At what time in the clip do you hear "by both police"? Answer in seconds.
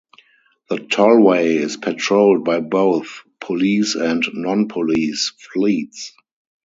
2.43-3.93